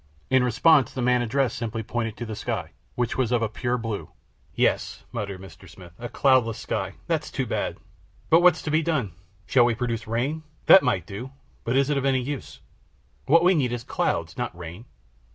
[0.31, 3.77] In response, the man addressed simply pointed to the sky, which was of a pure
[3.77, 4.09] blue.
[4.55, 5.69] "Yes," muttered Mr.
[5.69, 6.95] Smith, "a cloudless sky!
[7.05, 7.77] That's too bad,
[8.31, 9.11] but what's to be done?
[9.45, 10.41] Shall we produce rain?
[10.65, 11.33] That we might do,
[11.63, 12.61] but is it of any use?
[13.27, 14.85] What we need is clouds, not rain.